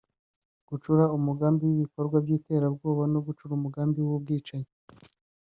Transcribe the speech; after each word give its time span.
gucura 0.69 1.03
umugambi 1.17 1.61
w’ibikorwa 1.65 2.17
by’iterabwoba 2.23 3.03
no 3.13 3.19
gucura 3.25 3.51
umugambi 3.55 3.99
w’ubwicanyi 4.07 4.71